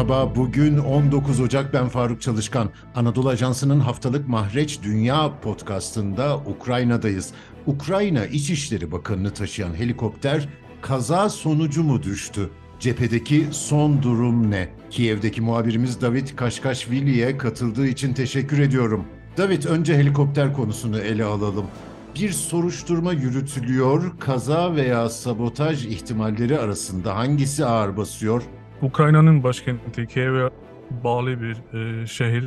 [0.00, 2.70] Merhaba, bugün 19 Ocak ben Faruk Çalışkan.
[2.94, 7.30] Anadolu Ajansı'nın haftalık Mahreç Dünya podcastında Ukrayna'dayız.
[7.66, 10.48] Ukrayna İçişleri Bakanı'nı taşıyan helikopter
[10.80, 12.50] kaza sonucu mu düştü?
[12.78, 14.68] Cephedeki son durum ne?
[14.90, 19.04] Kiev'deki muhabirimiz David Kaşkaşvili'ye katıldığı için teşekkür ediyorum.
[19.36, 21.66] David önce helikopter konusunu ele alalım.
[22.14, 24.18] Bir soruşturma yürütülüyor.
[24.18, 28.42] Kaza veya sabotaj ihtimalleri arasında hangisi ağır basıyor?
[28.82, 30.50] Ukrayna'nın başkenti Kiev'e
[30.90, 32.44] bağlı bir e, şehir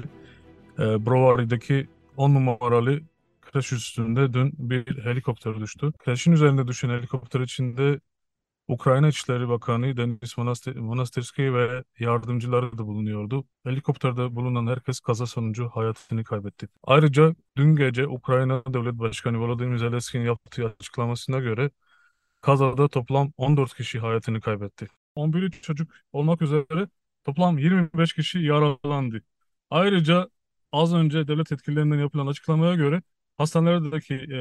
[0.80, 1.88] e, Brovari'deki
[2.18, 3.02] 10 numaralı
[3.42, 5.92] kreş üstünde dün bir helikopter düştü.
[6.00, 8.00] Kreşin üzerinde düşen helikopter içinde
[8.68, 13.46] Ukrayna İçişleri Bakanı Monastir Monastirski ve yardımcıları da bulunuyordu.
[13.64, 16.68] Helikopterde bulunan herkes kaza sonucu hayatını kaybetti.
[16.84, 21.72] Ayrıca dün gece Ukrayna Devlet Başkanı Volodymyr Zelenski'nin yaptığı açıklamasına göre
[22.42, 24.88] kazada toplam 14 kişi hayatını kaybetti.
[25.16, 26.88] 11 çocuk olmak üzere
[27.24, 29.22] toplam 25 kişi yaralandı.
[29.70, 30.30] Ayrıca
[30.72, 33.02] az önce devlet yetkililerinden yapılan açıklamaya göre
[33.38, 34.36] hastanelerdeki e,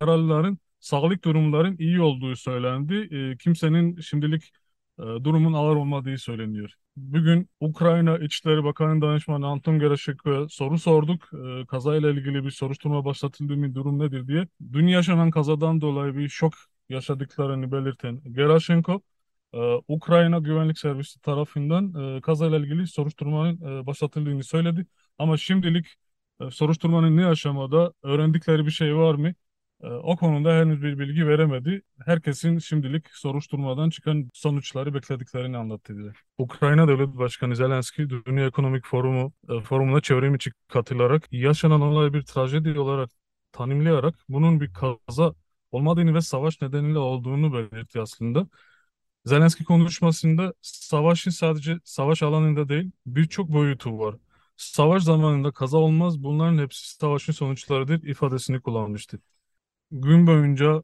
[0.00, 2.94] yaralıların sağlık durumların iyi olduğu söylendi.
[3.32, 4.50] E, kimsenin şimdilik
[4.98, 6.72] e, durumun ağır olmadığı söyleniyor.
[6.96, 11.30] Bugün Ukrayna İçişleri Bakanı Danışmanı Anton Gerashik'e soru sorduk.
[11.62, 14.48] E, kazayla ilgili bir soruşturma başlatıldı mı, durum nedir diye.
[14.72, 16.54] Dün yaşanan kazadan dolayı bir şok
[16.88, 19.02] yaşadıklarını belirten Gerashenko,
[19.54, 24.86] ee, Ukrayna Güvenlik Servisi tarafından e, kazayla ilgili soruşturmanın e, başlatıldığını söyledi.
[25.18, 25.86] Ama şimdilik
[26.40, 29.34] e, soruşturmanın ne aşamada öğrendikleri bir şey var mı?
[29.82, 31.82] E, o konuda henüz bir bilgi veremedi.
[32.04, 36.12] Herkesin şimdilik soruşturmadan çıkan sonuçları beklediklerini anlattı bize.
[36.38, 42.22] Ukrayna Devlet Başkanı Zelenski Dünya Ekonomik Forumu e, forumuna çevrim içi katılarak yaşanan olay bir
[42.22, 43.10] trajedi olarak
[43.52, 45.34] tanımlayarak bunun bir kaza
[45.70, 48.46] olmadığını ve savaş nedeniyle olduğunu belirtti aslında.
[49.26, 54.16] Zelenski konuşmasında savaşın sadece savaş alanında değil birçok boyutu var.
[54.56, 59.20] Savaş zamanında kaza olmaz bunların hepsi savaşın sonuçlarıdır ifadesini kullanmıştı.
[59.92, 60.82] Gün boyunca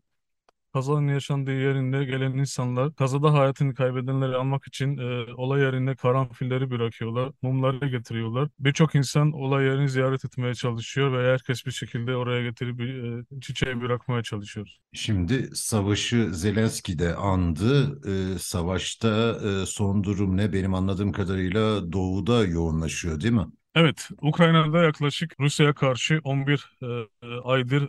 [0.72, 7.32] kazanın yaşandığı yerinde gelen insanlar kazada hayatını kaybedenleri almak için e, olay yerine karanfilleri bırakıyorlar,
[7.42, 8.48] mumları getiriyorlar.
[8.58, 13.80] Birçok insan olay yerini ziyaret etmeye çalışıyor ve herkes bir şekilde oraya getirip e, çiçeği
[13.80, 14.68] bırakmaya çalışıyor.
[14.92, 18.00] Şimdi savaşı Zelenski de andı.
[18.34, 20.52] E, savaşta e, son durum ne?
[20.52, 23.46] Benim anladığım kadarıyla doğuda yoğunlaşıyor değil mi?
[23.74, 27.82] Evet, Ukrayna'da yaklaşık Rusya'ya karşı 11 e, e, aydır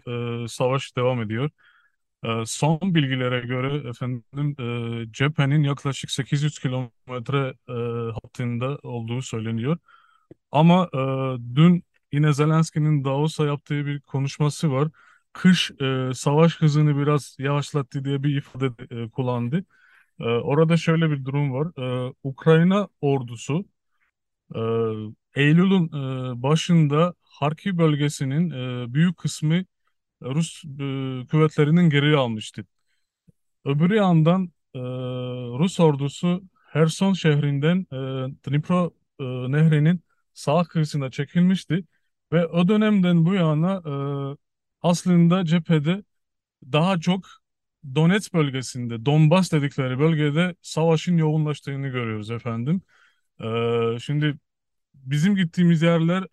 [0.44, 1.50] e, savaş devam ediyor.
[2.26, 4.56] Ee, son bilgilere göre efendim
[5.08, 7.74] e, cephenin yaklaşık 800 kilometre e,
[8.14, 9.78] hattında olduğu söyleniyor.
[10.52, 14.90] Ama e, dün yine Zelenski'nin Davos'a yaptığı bir konuşması var.
[15.34, 18.72] Kış e, savaş hızını biraz yavaşlattı diye bir ifade
[19.06, 19.66] e, kullandı.
[20.20, 21.68] E, orada şöyle bir durum var.
[22.10, 23.66] E, Ukrayna ordusu
[24.56, 24.60] e,
[25.36, 25.88] Eylül'ün
[26.38, 29.64] e, başında Harkiv bölgesinin e, büyük kısmı
[30.22, 32.66] Rus e, kuvvetlerinin geriye almıştı.
[33.66, 34.80] Öbür yandan e,
[35.60, 37.98] Rus ordusu Herson şehrinden e,
[38.50, 40.02] Dnipro e, nehrinin
[40.34, 41.86] sağ kıyısına çekilmişti
[42.34, 43.94] ve o dönemden bu yana e,
[44.82, 46.04] aslında cephede
[46.72, 47.26] daha çok
[47.96, 52.82] Donetsk bölgesinde, Donbas dedikleri bölgede savaşın yoğunlaştığını görüyoruz efendim.
[53.44, 53.46] E,
[54.00, 54.38] şimdi
[54.96, 56.24] bizim gittiğimiz yerler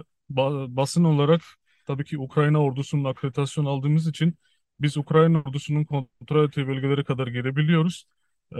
[0.00, 1.42] e, ba basın olarak
[1.86, 4.34] Tabii ki Ukrayna ordusunun akreditasyon aldığımız için
[4.80, 8.06] biz Ukrayna ordusunun kontrol ettiği bölgelere kadar girebiliyoruz.
[8.52, 8.56] Ee,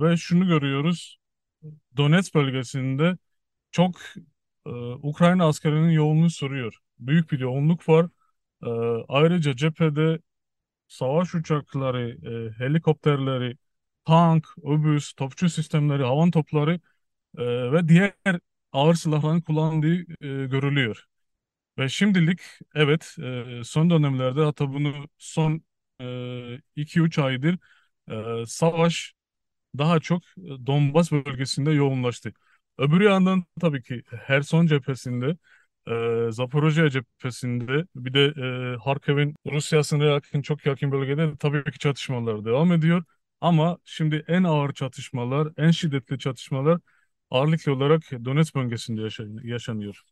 [0.00, 1.18] ve şunu görüyoruz.
[1.96, 3.18] Donetsk bölgesinde
[3.72, 3.96] çok
[4.66, 4.70] e,
[5.02, 6.78] Ukrayna askerinin yoğunluğu soruyor.
[6.98, 8.06] Büyük bir yoğunluk var.
[8.64, 8.68] Ee,
[9.08, 10.20] ayrıca cephede
[10.88, 13.56] savaş uçakları, e, helikopterleri,
[14.04, 16.80] tank, obüs, topçu sistemleri, havan topları
[17.38, 18.14] e, ve diğer
[18.72, 21.06] ağır silahların kullanıldığı e, görülüyor.
[21.78, 22.40] Ve şimdilik
[22.74, 25.62] evet e, son dönemlerde hatta bunu son
[26.76, 27.58] 2-3 e, aydır
[28.42, 29.14] e, savaş
[29.78, 32.32] daha çok Donbas bölgesinde yoğunlaştı.
[32.78, 35.36] Öbür yandan tabii ki Herson cephesinde,
[35.88, 36.32] e,
[36.90, 38.20] cephesinde bir de
[38.74, 43.04] e, Harkiv'in Rusya yakın çok yakın bölgede tabii ki çatışmalar devam ediyor.
[43.40, 46.80] Ama şimdi en ağır çatışmalar, en şiddetli çatışmalar
[47.30, 49.02] ağırlıklı olarak Donetsk bölgesinde
[49.44, 50.02] yaşanıyor.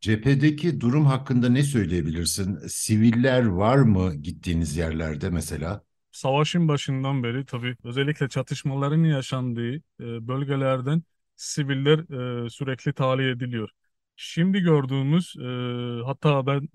[0.00, 2.58] Cephedeki durum hakkında ne söyleyebilirsin?
[2.68, 5.84] Siviller var mı gittiğiniz yerlerde mesela?
[6.12, 11.02] Savaşın başından beri tabii özellikle çatışmaların yaşandığı e, bölgelerden
[11.36, 11.98] siviller
[12.46, 13.70] e, sürekli tahliye ediliyor.
[14.16, 16.68] Şimdi gördüğümüz e, hatta ben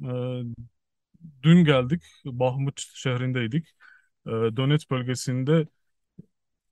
[1.44, 3.68] dün geldik Bahmut şehrindeydik.
[4.27, 5.68] Donetsk bölgesinde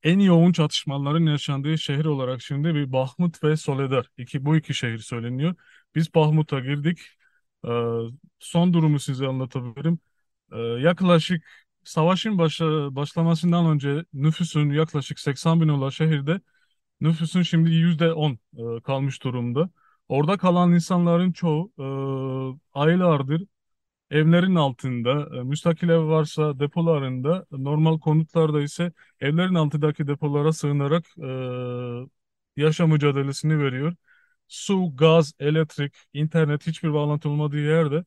[0.03, 4.07] en yoğun çatışmaların yaşandığı şehir olarak şimdi bir Bahmut ve Soledar.
[4.17, 5.55] İki, bu iki şehir söyleniyor.
[5.95, 6.99] Biz Bahmut'a girdik.
[7.67, 7.69] Ee,
[8.39, 9.99] son durumu size anlatabilirim.
[10.53, 11.43] Ee, yaklaşık
[11.83, 16.41] savaşın başa, başlamasından önce nüfusun yaklaşık 80 bin olan şehirde
[17.01, 18.39] nüfusun şimdi %10
[18.77, 19.69] e, kalmış durumda.
[20.09, 23.41] Orada kalan insanların çoğu e, aylardır
[24.11, 32.61] evlerin altında, e, müstakil ev varsa depolarında, normal konutlarda ise evlerin altındaki depolara sığınarak e,
[32.61, 33.95] yaşam mücadelesini veriyor.
[34.47, 38.05] Su, gaz, elektrik, internet hiçbir bağlantı olmadığı yerde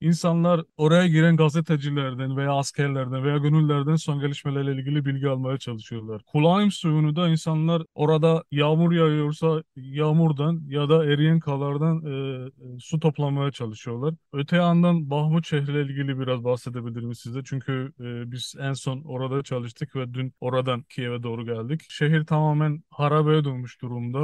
[0.00, 6.22] İnsanlar oraya giren gazetecilerden veya askerlerden veya gönüllerden son gelişmelerle ilgili bilgi almaya çalışıyorlar.
[6.26, 12.46] Kullanım suyunu da insanlar orada yağmur yağıyorsa yağmurdan ya da eriyen karlardan e,
[12.76, 14.14] e, su toplamaya çalışıyorlar.
[14.32, 17.40] Öte yandan Bahmut şehriyle ilgili biraz bahsedebilirim size.
[17.44, 21.82] Çünkü e, biz en son orada çalıştık ve dün oradan Kiev'e doğru geldik.
[21.88, 24.18] Şehir tamamen harabeye dönmüş durumda.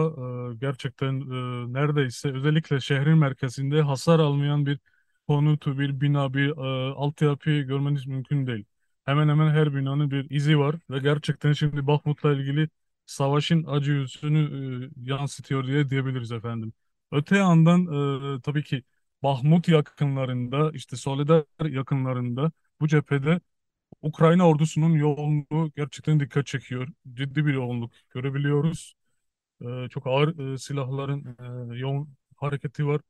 [0.53, 4.79] E, gerçekten e, neredeyse özellikle şehrin merkezinde hasar almayan bir
[5.29, 8.65] konutu, bir bina, bir e, altyapıyı görmeniz mümkün değil.
[9.05, 12.69] Hemen hemen her binanın bir izi var ve gerçekten şimdi Bahmut'la ilgili
[13.07, 16.73] savaşın acı yüzünü e, yansıtıyor diye diyebiliriz efendim.
[17.13, 17.87] Öte yandan
[18.39, 18.83] e, tabii ki
[19.23, 23.41] Bahmut yakınlarında, işte Soledar yakınlarında bu cephede
[24.03, 26.89] Ukrayna ordusunun yoğunluğu gerçekten dikkat çekiyor.
[27.15, 28.95] Ciddi bir yoğunluk görebiliyoruz.
[29.63, 31.37] E, çok ağır e, silahların
[31.75, 33.01] e, yoğun hareketi var.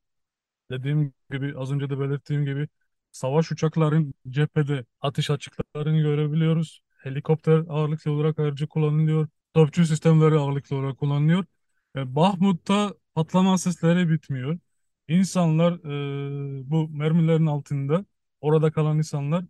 [0.71, 2.67] Dediğim gibi az önce de belirttiğim gibi
[3.11, 6.81] savaş uçakların cephede atış açıklarını görebiliyoruz.
[7.03, 9.27] Helikopter ağırlıklı olarak ayrıca kullanılıyor.
[9.53, 11.45] Topçu sistemleri ağırlıklı olarak kullanılıyor.
[11.95, 14.59] E, Bahmut'ta patlama sesleri bitmiyor.
[15.07, 18.05] İnsanlar e, bu mermilerin altında
[18.41, 19.45] orada kalan insanlar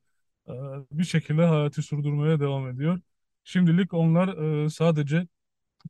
[0.48, 0.54] e,
[0.92, 3.00] bir şekilde hayatı sürdürmeye devam ediyor.
[3.44, 4.28] Şimdilik onlar
[4.66, 5.28] e, sadece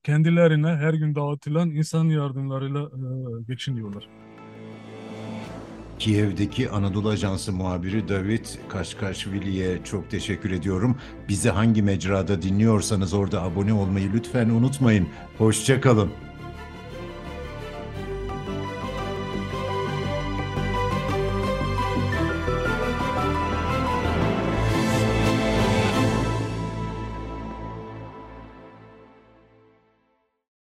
[0.04, 4.33] kendilerine her gün dağıtılan insan yardımlarıyla e, geçiniyorlar.
[6.04, 10.98] Kiev'deki Anadolu Ajansı muhabiri David Kaşkaşvili'ye çok teşekkür ediyorum.
[11.30, 15.08] Bizi hangi mecrada dinliyorsanız orada abone olmayı lütfen unutmayın.
[15.38, 16.10] Hoşçakalın.